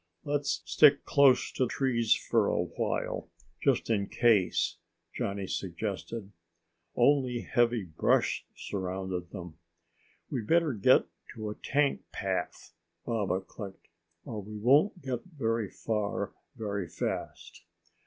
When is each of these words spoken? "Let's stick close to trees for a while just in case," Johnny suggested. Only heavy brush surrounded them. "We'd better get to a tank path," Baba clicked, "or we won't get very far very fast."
"Let's 0.23 0.63
stick 0.65 1.05
close 1.05 1.51
to 1.51 1.67
trees 1.67 2.15
for 2.15 2.47
a 2.47 2.63
while 2.63 3.29
just 3.61 3.87
in 3.91 4.07
case," 4.09 4.77
Johnny 5.13 5.45
suggested. 5.45 6.31
Only 6.95 7.41
heavy 7.41 7.83
brush 7.83 8.43
surrounded 8.55 9.29
them. 9.29 9.59
"We'd 10.31 10.47
better 10.47 10.73
get 10.73 11.05
to 11.35 11.51
a 11.51 11.55
tank 11.55 12.01
path," 12.11 12.73
Baba 13.05 13.41
clicked, 13.41 13.89
"or 14.25 14.41
we 14.41 14.57
won't 14.57 15.03
get 15.03 15.21
very 15.23 15.69
far 15.69 16.33
very 16.57 16.87
fast." 16.87 17.61